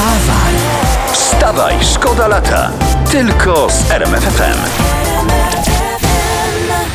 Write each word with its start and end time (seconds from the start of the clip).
Wstawaj! 0.00 0.54
Wstawaj, 1.12 1.74
szkoda 1.84 2.28
lata. 2.28 2.70
Tylko 3.10 3.68
z 3.70 3.90
RMFFM. 3.90 4.58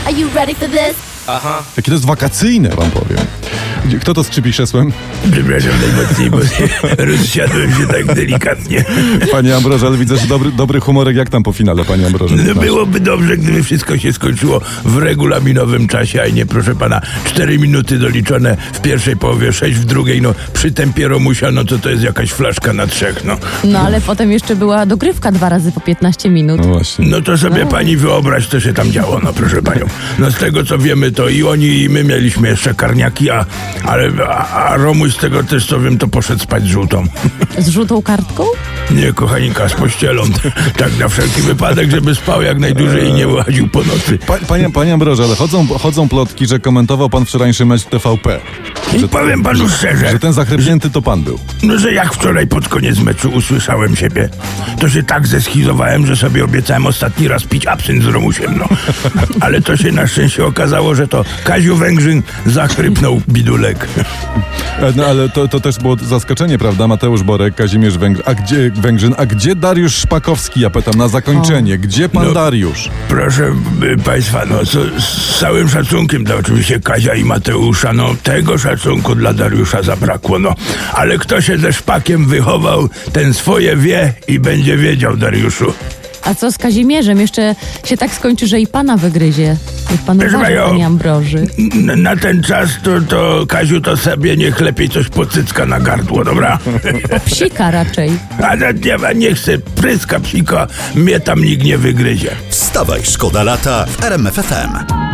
Are 0.05 0.13
you 0.20 0.29
ready 0.35 0.55
for 0.55 0.70
this? 0.70 0.96
Jakie 1.78 1.91
to 1.91 1.91
jest 1.91 2.05
wakacyjne, 2.05 2.70
wam 2.70 2.91
powiem. 2.91 3.24
Kto 4.02 4.13
to 4.13 4.24
skrzypi 4.24 4.52
krzesłem? 4.52 4.92
Przepraszam 5.32 5.72
najmocniej, 5.82 6.29
bo 6.29 6.38
rozsiadłem 7.12 7.72
się 7.72 7.88
tak 7.88 8.15
delikatnie. 8.15 8.86
Panie 9.31 9.56
Ambroże, 9.56 9.88
ale 9.88 9.97
widzę, 9.97 10.18
że 10.18 10.28
dobry, 10.28 10.51
dobry 10.51 10.79
humorek 10.79 11.15
jak 11.15 11.29
tam 11.29 11.44
po 11.44 11.51
finale, 11.54 11.86
panie 11.86 12.06
Ambroże? 12.06 12.36
No 12.36 12.56
byłoby 12.56 13.00
dobrze, 13.00 13.37
gdyby 13.37 13.63
wszystko 13.63 13.97
się 13.97 14.13
skończyło 14.13 14.62
w 14.86 14.97
regulaminowym 14.97 15.87
czasie, 15.87 16.22
a 16.22 16.27
nie, 16.27 16.45
proszę 16.45 16.76
pana, 16.76 17.02
4 17.26 17.59
minuty 17.59 18.00
doliczone 18.00 18.58
w 18.73 18.82
pierwszej 18.82 19.18
połowie, 19.18 19.54
6 19.54 19.77
w 19.77 19.86
drugiej, 19.86 20.22
no 20.22 20.34
przy 20.54 20.72
tempie 20.72 21.08
Romusia, 21.08 21.52
no 21.52 21.63
to 21.63 21.80
to 21.80 21.90
jest 21.90 22.04
jakaś 22.04 22.31
flaszka 22.31 22.73
na 22.73 22.88
trzech, 22.88 23.23
no. 23.23 23.38
No 23.64 23.80
ale 23.80 24.02
potem 24.02 24.31
jeszcze 24.31 24.56
była 24.56 24.86
dogrywka 24.86 25.31
dwa 25.31 25.50
razy 25.50 25.72
po 25.72 25.80
15 25.81 26.30
minut. 26.30 26.62
No 26.62 26.67
właśnie. 26.67 27.08
No 27.08 27.22
to 27.22 27.38
sobie 27.38 27.66
pani 27.66 27.98
wyobraź, 27.98 28.48
co 28.48 28.59
się 28.59 28.73
tam 28.73 28.92
działo, 28.92 29.20
no 29.23 29.34
proszę 29.34 29.62
panią. 29.62 29.86
No 30.20 30.31
z 30.31 30.36
tego 30.36 30.64
co 30.64 30.78
wiemy, 30.78 31.12
to 31.12 31.30
i 31.30 31.44
oni, 31.44 31.81
i 31.81 31.90
my 31.90 32.04
mieliśmy 32.04 32.48
jeszcze 32.48 32.73
karniaki, 32.73 33.30
a, 33.30 33.45
ale, 33.84 34.12
a, 34.28 34.48
a 34.48 34.78
Romuś 34.78 35.14
z 35.14 35.18
tego 35.18 35.44
też 35.44 35.66
co 35.68 35.80
wiem, 35.80 35.98
to 35.98 36.08
poszedł 36.08 36.44
spać 36.44 36.64
z 36.64 36.68
żółtą. 36.68 37.04
Z 37.58 37.68
żółtą 37.68 38.02
kartką? 38.02 38.44
Nie, 38.91 39.13
kochaninka, 39.13 39.70
z 39.70 39.73
pościelą. 39.73 40.23
Tak 40.77 40.98
na 40.99 41.07
wszelki 41.07 41.41
wypadek, 41.41 41.91
żeby 41.91 42.16
spał 42.16 42.41
jak 42.41 42.59
najdłużej 42.59 43.08
i 43.09 43.13
nie 43.13 43.27
wyłaził 43.27 43.67
po 43.67 43.80
nocy. 43.80 44.17
Pa, 44.27 44.38
panie, 44.48 44.70
panie 44.70 44.94
Ambroże, 44.94 45.23
ale 45.23 45.35
chodzą, 45.35 45.67
chodzą 45.67 46.09
plotki, 46.09 46.48
że 46.48 46.59
komentował 46.59 47.09
pan 47.09 47.25
wczorajszy 47.25 47.66
mecz 47.66 47.84
TVP. 47.84 48.39
I 49.03 49.08
powiem 49.08 49.44
panu 49.44 49.70
szczerze, 49.70 50.09
Że 50.11 50.20
ten 50.20 50.34
zachrypnięty 50.34 50.89
to 50.89 51.02
pan 51.02 51.23
był. 51.23 51.39
no, 51.63 51.77
że 51.77 51.94
jak 51.94 52.13
wczoraj 52.13 52.48
pod 52.48 52.67
koniec 52.70 52.99
meczu 52.99 53.30
usłyszałem 53.30 53.95
siebie, 53.95 54.30
to 54.80 54.89
się 54.89 55.03
tak 55.03 55.27
zeschizowałem, 55.27 56.05
że 56.05 56.16
sobie 56.16 56.44
obiecałem 56.44 56.86
ostatni 56.88 57.27
raz 57.27 57.44
pić 57.44 57.67
absynt 57.67 58.03
z 58.03 58.05
Romusiem, 58.05 58.58
no. 58.58 58.67
Ale 59.45 59.61
to 59.61 59.77
się 59.77 59.92
na 59.92 60.08
szczęście 60.08 60.45
okazało, 60.45 60.95
że 60.95 61.08
to 61.08 61.25
Kaziu 61.44 61.75
Węgrzyn 61.75 62.23
zachrypnął 62.45 63.22
bidulek. 63.30 63.88
E, 64.80 64.94
No 64.95 65.05
ale 65.05 65.30
to, 65.30 65.47
to 65.47 65.59
też 65.59 65.77
było 65.77 65.95
zaskoczenie, 65.95 66.58
prawda? 66.58 66.88
Mateusz 66.88 67.23
Borek, 67.23 67.55
Kazimierz 67.55 67.97
Węgr... 67.97 68.22
a 68.25 68.33
gdzie, 68.33 68.72
Węgrzyn, 68.81 69.16
a 69.18 69.26
gdzie 69.26 69.56
Dariusz 69.56 69.95
Szpakowski? 69.95 70.59
Ja 70.62 70.70
pytam 70.70 70.94
na 70.95 71.08
zakończenie. 71.08 71.78
Gdzie 71.78 72.09
pan 72.09 72.26
No. 72.26 72.34
Dariusz? 72.34 72.90
Proszę 73.08 73.56
y, 73.94 73.98
państwa, 74.04 74.45
no 74.45 74.66
co, 74.66 74.80
z 75.00 75.40
całym 75.40 75.70
szacunkiem 75.70 76.23
dla 76.23 76.36
oczywiście 76.36 76.80
Kazia 76.80 77.14
i 77.16 77.23
Mateusza, 77.23 77.94
no 77.94 78.09
tego 78.23 78.58
szacunku 78.58 79.16
dla 79.16 79.34
Dariusza 79.34 79.82
zabrakło, 79.84 80.40
no. 80.40 80.56
Ale 80.94 81.17
kto 81.17 81.42
się 81.42 81.58
ze 81.58 81.73
szpakiem 81.73 82.26
wychował, 82.28 82.90
ten 83.14 83.34
swoje 83.34 83.76
wie 83.78 84.14
i 84.28 84.40
będzie 84.40 84.78
wiedział, 84.78 85.17
Dariuszu. 85.17 85.73
A 86.26 86.36
co 86.36 86.52
z 86.52 86.58
Kazimierzem? 86.58 87.20
Jeszcze 87.22 87.56
się 87.86 87.98
tak 87.98 88.12
skończy, 88.12 88.48
że 88.48 88.59
i 88.59 88.68
pana 88.68 88.98
wygryzie. 88.98 89.58
Niech 89.92 90.02
pan 90.02 90.18
uważa, 90.18 90.38
panie 90.67 90.86
Ambroży. 90.86 91.48
Na 91.98 92.16
ten 92.16 92.44
czas 92.44 92.70
to, 92.84 93.02
to 93.02 93.45
Kaziu 93.48 93.82
to 93.82 93.98
sobie 93.98 94.38
niech 94.38 94.62
lepiej 94.62 94.90
coś 94.90 95.09
pocycka 95.09 95.66
na 95.66 95.80
gardło, 95.80 96.23
dobra? 96.23 96.59
Psika 97.26 97.72
raczej. 97.72 98.12
A 98.44 98.56
na 98.56 98.72
nie, 98.72 98.98
nie 99.16 99.36
chcę 99.36 99.58
pryska 99.58 100.20
psika, 100.20 100.67
mnie 100.95 101.20
tam 101.20 101.44
nikt 101.44 101.64
nie 101.64 101.78
wygryzie. 101.78 102.30
Wstawaj, 102.50 103.02
szkoda 103.04 103.44
lata 103.44 103.86
w 103.86 104.04
RMFFM. 104.04 105.05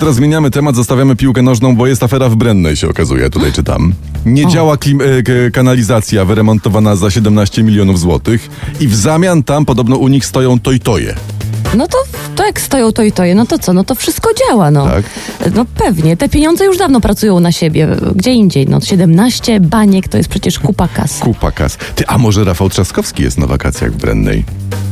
Teraz 0.00 0.14
zmieniamy 0.14 0.50
temat, 0.50 0.76
zostawiamy 0.76 1.16
piłkę 1.16 1.42
nożną, 1.42 1.76
bo 1.76 1.86
jest 1.86 2.02
afera 2.02 2.28
w 2.28 2.36
Brennej, 2.36 2.76
się 2.76 2.88
okazuje, 2.88 3.30
tutaj 3.30 3.52
czytam. 3.52 3.92
Nie 4.26 4.46
działa 4.46 4.76
klim, 4.76 5.00
e, 5.00 5.50
kanalizacja 5.50 6.24
wyremontowana 6.24 6.96
za 6.96 7.10
17 7.10 7.62
milionów 7.62 8.00
złotych 8.00 8.48
i 8.80 8.88
w 8.88 8.96
zamian 8.96 9.42
tam 9.42 9.64
podobno 9.64 9.96
u 9.96 10.08
nich 10.08 10.26
stoją 10.26 10.60
tojtoje. 10.60 11.14
No 11.76 11.88
to, 11.88 11.98
to 12.40 12.46
jak 12.46 12.60
stoją 12.60 12.92
to 12.92 13.02
i 13.02 13.12
to 13.12 13.24
je, 13.24 13.34
no 13.34 13.46
to 13.46 13.58
co? 13.58 13.72
No 13.72 13.84
to 13.84 13.94
wszystko 13.94 14.30
działa, 14.34 14.70
no. 14.70 14.86
Tak. 14.86 15.04
No 15.54 15.64
pewnie. 15.64 16.16
Te 16.16 16.28
pieniądze 16.28 16.64
już 16.64 16.78
dawno 16.78 17.00
pracują 17.00 17.40
na 17.40 17.52
siebie. 17.52 17.88
Gdzie 18.14 18.32
indziej, 18.32 18.66
no 18.68 18.80
17 18.80 19.60
baniek 19.60 20.08
to 20.08 20.16
jest 20.16 20.28
przecież 20.28 20.58
kupa 20.58 20.88
kas. 20.88 21.18
Kupa 21.28 21.50
kas. 21.50 21.76
Ty, 21.94 22.06
a 22.06 22.18
może 22.18 22.44
Rafał 22.44 22.68
Trzaskowski 22.68 23.22
jest 23.22 23.38
na 23.38 23.46
wakacjach 23.46 23.92
w 23.92 23.96
Brennej? 23.96 24.44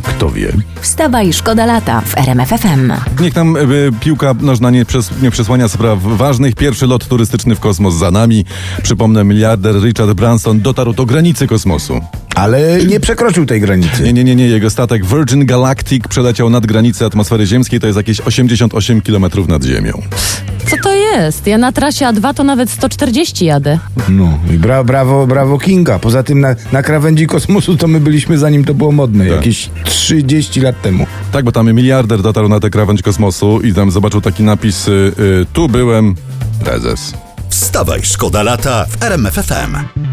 Kto 0.03 0.31
wie? 0.31 0.53
Wstawaj, 0.81 1.32
szkoda 1.32 1.66
lata 1.66 2.00
w 2.00 2.19
RMFFM. 2.19 2.92
Niech 3.20 3.34
nam 3.34 3.56
e, 3.56 3.60
piłka 4.00 4.34
nożna 4.41 4.70
nie, 4.70 4.84
przes, 4.84 5.10
nie 5.22 5.30
przesłania 5.30 5.69
spraw 5.69 6.03
ważnych. 6.03 6.54
Pierwszy 6.54 6.86
lot 6.86 7.09
turystyczny 7.09 7.54
w 7.54 7.60
kosmos 7.60 7.94
za 7.94 8.10
nami. 8.10 8.44
Przypomnę, 8.82 9.25
miliarder 9.25 9.82
Richard 9.82 10.12
Branson 10.12 10.60
dotarł 10.60 10.92
do 10.92 11.06
granicy 11.06 11.47
kosmosu. 11.47 12.00
Ale 12.38 12.84
nie 12.84 13.00
przekroczył 13.00 13.47
tej 13.47 13.60
granicy. 13.60 14.03
Nie, 14.03 14.12
nie, 14.12 14.25
nie, 14.25 14.37
nie. 14.37 14.47
Jego 14.47 14.71
statek 14.71 15.06
Virgin 15.06 15.47
Galactic 15.47 16.09
przeleciał 16.09 16.50
nad 16.50 16.66
granicę 16.66 17.04
atmosfery 17.06 17.47
ziemskiej. 17.47 17.81
To 17.81 17.87
jest 17.87 17.97
jakieś 17.97 18.21
88 18.21 19.03
km 19.03 19.26
nad 19.49 19.65
Ziemią. 19.65 20.03
Co 20.71 20.77
to 20.82 20.94
jest? 20.94 21.47
Ja 21.47 21.59
na 21.59 21.72
trasie 21.72 22.06
A2 22.06 22.34
to 22.34 22.44
nawet 22.44 22.71
140 22.71 23.44
jadę. 23.44 23.78
No 24.09 24.38
i 24.54 24.59
bra, 24.59 24.84
brawo, 24.84 25.27
brawo 25.27 25.59
Kinga. 25.59 25.98
Poza 25.98 26.22
tym 26.22 26.41
na, 26.41 26.54
na 26.72 26.82
krawędzi 26.82 27.27
kosmosu 27.27 27.77
to 27.77 27.87
my 27.88 28.00
byliśmy 28.00 28.38
zanim 28.38 28.65
to 28.65 28.75
było 28.75 28.93
modne, 28.93 29.25
Tak. 29.25 29.37
jakieś 29.37 29.71
30 29.84 30.60
lat 30.60 30.82
temu. 30.82 31.06
Tak, 31.32 31.44
bo 31.44 31.53
tam 31.53 31.72
miliarder 31.72 32.22
dotarł 32.22 32.48
na 32.48 32.60
tę 32.60 32.71
krawędź 32.71 33.03
kosmosu 33.03 33.60
i 33.60 33.75
tam 33.75 33.91
zobaczył 33.91 34.21
taki 34.21 34.43
napis 34.43 34.88
y, 34.88 34.91
y, 35.19 35.47
tu 35.53 35.69
byłem 35.69 36.15
prezes. 36.65 37.15
Wstawaj, 37.48 38.00
szkoda 38.03 38.43
lata 38.43 38.87
w 38.91 39.03
RMFFM. 39.03 40.08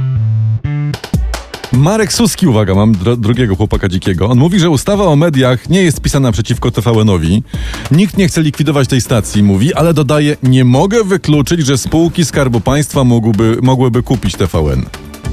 Marek 1.78 2.14
Suski, 2.14 2.48
uwaga, 2.48 2.76
mam 2.76 2.94
dro- 2.94 3.18
drugiego 3.18 3.56
chłopaka 3.56 3.90
dzikiego. 3.90 4.28
On 4.30 4.38
mówi, 4.38 4.60
że 4.60 4.70
ustawa 4.70 5.04
o 5.04 5.16
mediach 5.16 5.70
nie 5.70 5.82
jest 5.82 6.02
pisana 6.02 6.32
przeciwko 6.32 6.72
TVN-owi. 6.72 7.44
Nikt 7.92 8.18
nie 8.18 8.28
chce 8.28 8.42
likwidować 8.42 8.88
tej 8.88 9.02
stacji, 9.02 9.44
mówi, 9.44 9.74
ale 9.74 9.94
dodaje, 9.94 10.38
nie 10.44 10.66
mogę 10.66 11.04
wykluczyć, 11.04 11.66
że 11.66 11.78
spółki 11.78 12.26
Skarbu 12.26 12.62
Państwa 12.62 13.04
mogłyby, 13.04 13.58
mogłyby 13.62 14.04
kupić 14.04 14.36
TVN. 14.36 14.86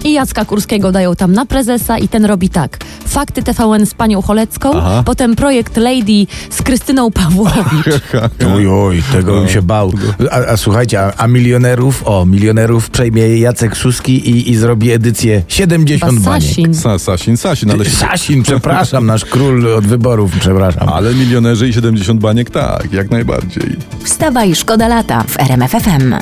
I 0.05 0.13
Jacka 0.13 0.45
Kurskiego 0.45 0.93
dają 0.93 1.17
tam 1.17 1.33
na 1.33 1.47
prezesa 1.47 1.99
i 1.99 2.09
ten 2.09 2.25
robi 2.25 2.49
tak. 2.49 2.79
Fakty 3.07 3.43
TVN 3.43 3.87
z 3.87 3.95
panią 3.95 4.23
Cholecką, 4.23 4.71
Aha. 4.75 5.03
potem 5.07 5.37
projekt 5.37 5.77
Lady 5.77 6.27
z 6.51 6.63
Krystyną 6.63 7.11
Pawłowicz. 7.11 7.87
Oj, 8.55 8.67
oj, 8.69 9.03
tego 9.13 9.35
bym 9.41 9.49
się 9.49 9.63
bał. 9.63 9.93
A, 10.31 10.37
a 10.37 10.57
słuchajcie, 10.57 11.01
a, 11.01 11.13
a 11.17 11.27
milionerów, 11.27 12.03
o, 12.07 12.27
milionerów 12.27 12.91
przejmie 12.91 13.39
Jacek 13.39 13.77
Suski 13.77 14.31
i, 14.31 14.51
i 14.51 14.57
zrobi 14.57 14.91
edycję 14.91 15.43
70 15.49 16.21
baniek. 16.21 16.43
Sasin. 16.43 16.75
Sa, 16.75 16.99
Sasin, 16.99 17.37
Sasin, 17.37 17.71
ale, 17.71 17.85
Sasin, 17.85 18.43
przepraszam, 18.43 19.07
nasz 19.07 19.25
król 19.25 19.75
od 19.75 19.87
wyborów, 19.87 20.33
przepraszam. 20.41 20.89
ale 20.89 21.15
milionerzy 21.15 21.69
i 21.69 21.73
70 21.73 22.21
baniek 22.21 22.51
tak, 22.51 22.93
jak 22.93 23.11
najbardziej. 23.11 23.77
Wstawaj, 24.05 24.55
szkoda 24.55 24.89
lata 24.89 25.25
w 25.29 25.41
RMFFM. 25.41 26.15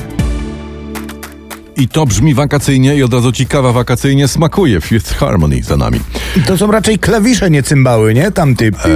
I 1.81 1.87
to 1.87 2.05
brzmi 2.05 2.33
wakacyjnie 2.33 2.95
i 2.95 3.03
od 3.03 3.13
razu 3.13 3.31
ci 3.31 3.45
kawa 3.45 3.71
wakacyjnie 3.73 4.27
smakuje. 4.27 4.81
Fifth 4.81 5.15
Harmony 5.17 5.63
za 5.63 5.77
nami. 5.77 5.99
To 6.45 6.57
są 6.57 6.71
raczej 6.71 6.99
klawisze, 6.99 7.49
nie 7.49 7.63
cymbały, 7.63 8.13
nie? 8.13 8.31
Tam 8.31 8.55
typ. 8.55 8.75
E, 8.85 8.89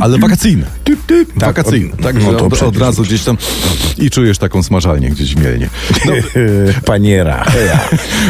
ale 0.00 0.18
wakacyjne. 0.18 0.66
Tak, 1.38 1.46
Wakacyjne. 1.46 1.92
od- 1.92 2.02
Tak, 2.02 2.16
no 2.22 2.32
to 2.32 2.44
od, 2.46 2.62
od 2.62 2.76
razu 2.76 3.02
gdzieś 3.02 3.22
tam 3.24 3.36
i 3.98 4.10
czujesz 4.10 4.38
taką 4.38 4.62
smażalnię 4.62 5.10
gdzieś 5.10 5.34
w 5.34 5.40
Mielnie. 5.42 5.68
No, 6.06 6.12
Paniera. 6.86 7.44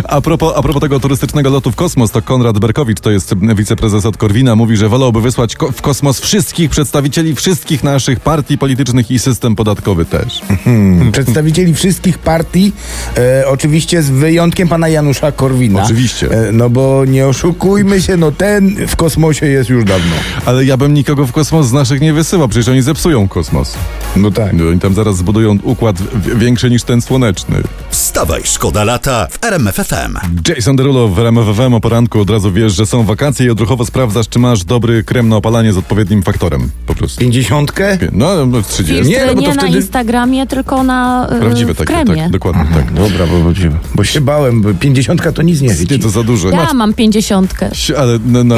a, 0.05 0.21
propos, 0.21 0.53
a 0.57 0.63
propos 0.63 0.81
tego 0.83 1.01
turystycznego 1.01 1.51
lotu 1.51 1.71
w 1.73 1.77
kosmos, 1.77 2.11
to 2.11 2.23
Konrad 2.23 2.59
Berkowicz, 2.59 3.01
to 3.01 3.11
jest 3.11 3.35
wiceprezes 3.57 4.07
od 4.07 4.17
Korwina, 4.17 4.57
mówi, 4.57 4.77
że 4.77 4.89
wolałby 4.89 5.21
wysłać 5.21 5.57
ko- 5.57 5.73
w 5.73 5.83
kosmos 5.83 6.21
wszystkich 6.21 6.71
przedstawicieli 6.71 7.35
wszystkich 7.35 7.85
naszych 7.85 8.21
partii 8.21 8.59
politycznych 8.59 9.11
i 9.11 9.19
system 9.19 9.57
podatkowy 9.57 10.05
też. 10.05 10.41
Hmm. 10.65 11.13
Przedstawicieli 11.13 11.75
wszystkich 11.75 12.19
partii, 12.19 12.73
e, 13.17 13.45
oczywiście 13.49 13.96
z 14.03 14.11
wyjątkiem 14.11 14.69
pana 14.69 14.89
Janusza 14.89 15.33
Korwina. 15.33 15.83
Oczywiście. 15.85 16.31
E, 16.31 16.53
no 16.53 16.71
bo 16.71 17.05
nie 17.05 17.27
oszukujmy 17.27 18.03
się, 18.03 18.17
no 18.17 18.33
ten 18.33 18.87
w 18.87 18.97
kosmosie 18.97 19.47
jest 19.47 19.71
już 19.71 19.85
dawno. 19.85 20.15
Ale 20.45 20.65
ja 20.65 20.77
bym 20.77 20.95
nikogo 20.95 21.27
w 21.27 21.33
kosmos 21.33 21.67
z 21.67 21.73
naszych 21.73 22.01
nie 22.01 22.13
wysyłał, 22.13 22.49
przecież 22.49 22.69
oni 22.69 22.83
zepsują 22.83 23.29
kosmos. 23.29 23.77
No 24.17 24.31
tak. 24.31 24.53
No, 24.53 24.69
Oni 24.69 24.81
tam 24.81 24.95
zaraz 24.95 25.17
zbudują 25.17 25.59
układ 25.63 25.97
większy 26.37 26.71
niż 26.71 26.83
ten 26.83 27.03
słoneczny. 27.03 27.63
Wstawaj, 27.91 28.41
szkoda 28.45 28.85
lata 28.85 29.27
w 29.31 29.45
RMFFM. 29.45 30.17
Jason 30.49 30.77
Derulo 30.77 31.09
w 31.09 31.19
RMFFM 31.19 31.75
o 31.75 31.81
poranku 31.81 32.21
od 32.21 32.31
razu 32.31 32.53
wiesz, 32.53 32.73
że 32.75 32.87
są 32.87 33.05
wakacje 33.05 33.47
i 33.47 33.51
odruchowo 33.51 33.87
sprawdzasz, 33.87 34.29
czy 34.29 34.39
masz 34.39 34.65
dobry 34.65 35.05
krem 35.05 35.29
na 35.29 35.37
opalanie 35.37 35.73
z 35.73 35.77
odpowiednim 35.79 36.23
faktorem. 36.23 36.71
Po 36.87 36.95
prostu. 36.95 37.21
Pięćdziesiątkę? 37.21 37.99
No, 38.13 38.47
no 38.47 38.63
30. 38.63 39.03
Nie, 39.11 39.27
no 39.27 39.35
bo 39.35 39.41
nie 39.41 39.49
to 39.49 39.55
na 39.55 39.63
wtedy- 39.63 39.77
Instagramie, 39.77 40.47
tylko 40.47 40.83
na 40.83 41.29
e, 41.31 41.41
Prawdziwe 41.41 41.75
takie, 41.75 41.95
kremie. 42.05 42.23
tak, 42.23 42.31
dokładnie, 42.33 42.65
tak. 42.75 42.93
Dobra, 42.95 43.27
bo, 43.27 43.39
bo, 43.41 43.51
bo 43.95 44.05
się 44.05 44.21
bałem, 44.21 44.63
bo 44.63 44.75
pięćdziesiątka 44.75 45.33
to 45.33 45.43
nic 45.43 45.61
nie 45.61 45.69
Nie, 45.69 45.75
chyci. 45.75 45.99
to 45.99 46.09
za 46.11 46.23
dużo. 46.23 46.49
Ja 46.51 46.73
mam 46.75 46.95
pięćdziesiątkę. 46.95 47.71
Ale 47.99 48.19
na, 48.27 48.45
na, 48.45 48.57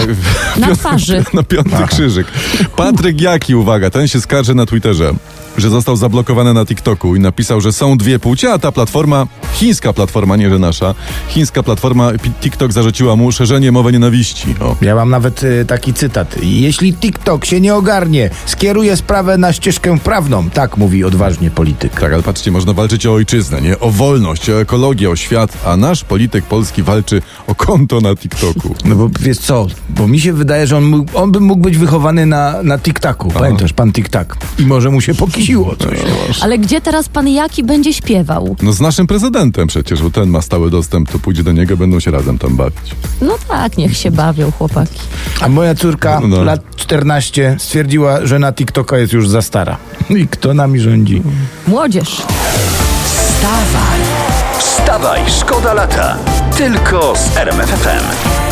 Na 0.58 0.74
twarzy. 0.76 1.24
na 1.34 1.42
piąty 1.42 1.70
krzyżyk. 1.88 2.26
Patryk 2.76 3.20
Jaki, 3.20 3.54
uwaga, 3.54 3.90
ten 3.90 4.08
się 4.08 4.20
skarży 4.20 4.54
na 4.54 4.66
Twitterze, 4.66 5.12
że 5.60 5.70
został 5.70 5.96
zablokowany 5.96 6.54
na 6.54 6.66
TikToku 6.66 7.16
i 7.16 7.20
napisał, 7.20 7.60
że 7.60 7.72
są 7.72 7.96
dwie 7.96 8.18
płcie, 8.18 8.52
a 8.52 8.58
ta 8.58 8.72
platforma 8.72 9.26
chińska 9.52 9.92
platforma, 9.92 10.36
nie 10.36 10.50
że 10.50 10.58
nasza, 10.58 10.94
chińska 11.28 11.62
platforma 11.62 12.10
TikTok 12.40 12.72
zarzuciła 12.72 13.16
mu 13.16 13.32
szerzenie 13.32 13.72
mowy 13.72 13.92
nienawiści. 13.92 14.54
O. 14.60 14.76
Ja 14.80 14.94
mam 14.94 15.10
nawet 15.10 15.42
y, 15.42 15.64
taki 15.64 15.94
cytat. 15.94 16.36
Jeśli 16.42 16.94
TikTok 16.94 17.44
się 17.44 17.60
nie 17.60 17.74
ogarnie, 17.74 18.30
skieruje 18.46 18.96
sprawę 18.96 19.38
na 19.38 19.52
ścieżkę 19.52 19.98
prawną. 19.98 20.50
Tak 20.50 20.76
mówi 20.76 21.04
odważnie 21.04 21.50
polityk. 21.50 22.00
Tak, 22.00 22.12
ale 22.12 22.22
patrzcie, 22.22 22.50
można 22.50 22.72
walczyć 22.72 23.06
o 23.06 23.12
ojczyznę, 23.12 23.60
nie? 23.60 23.78
O 23.78 23.90
wolność, 23.90 24.50
o 24.50 24.60
ekologię, 24.60 25.10
o 25.10 25.16
świat, 25.16 25.58
a 25.66 25.76
nasz 25.76 26.04
polityk 26.04 26.44
polski 26.44 26.82
walczy 26.82 27.22
o 27.46 27.54
konto 27.54 28.00
na 28.00 28.16
TikToku. 28.16 28.74
No 28.84 28.94
bo 28.94 29.10
wiesz 29.20 29.38
co, 29.38 29.66
bo 29.88 30.08
mi 30.08 30.20
się 30.20 30.32
wydaje, 30.32 30.66
że 30.66 30.76
on, 30.76 30.84
mógł, 30.84 31.18
on 31.18 31.32
by 31.32 31.40
mógł 31.40 31.62
być 31.62 31.78
wychowany 31.78 32.26
na, 32.26 32.62
na 32.62 32.78
TikTaku. 32.78 33.30
Pamiętasz, 33.30 33.72
pan 33.72 33.92
TikTak. 33.92 34.36
I 34.58 34.66
może 34.66 34.90
mu 34.90 35.00
się 35.00 35.14
pokisiło 35.14 35.76
coś. 35.76 35.98
Ale 36.40 36.58
gdzie 36.58 36.80
teraz 36.80 37.08
pan 37.08 37.28
Jaki 37.28 37.64
będzie 37.64 37.92
śpiewał? 37.92 38.56
No 38.62 38.72
z 38.72 38.80
naszym 38.80 39.06
prezydentem 39.06 39.37
przecież, 39.66 40.02
bo 40.02 40.10
ten 40.10 40.28
ma 40.30 40.42
stały 40.42 40.70
dostęp, 40.70 41.10
to 41.12 41.18
pójdzie 41.18 41.42
do 41.44 41.52
niego, 41.52 41.76
będą 41.76 42.00
się 42.00 42.10
razem 42.10 42.38
tam 42.38 42.56
bawić. 42.56 42.94
No 43.20 43.34
tak, 43.48 43.76
niech 43.76 43.96
się 43.96 44.10
bawią 44.10 44.50
chłopaki. 44.50 45.00
A 45.40 45.48
moja 45.48 45.74
córka, 45.74 46.20
No. 46.28 46.42
lat 46.44 46.60
14, 46.76 47.56
stwierdziła, 47.58 48.26
że 48.26 48.38
na 48.38 48.52
TikToka 48.52 48.98
jest 48.98 49.12
już 49.12 49.28
za 49.28 49.42
stara. 49.42 49.76
I 50.10 50.28
kto 50.28 50.54
nami 50.54 50.80
rządzi? 50.80 51.22
Młodzież. 51.66 52.22
Wstawaj, 54.58 55.20
szkoda 55.40 55.74
lata. 55.74 56.16
Tylko 56.56 57.14
z 57.16 57.36
RMFFM. 57.36 58.47